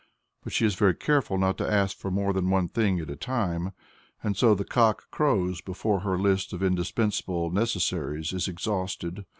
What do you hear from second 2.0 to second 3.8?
more than one thing at a time,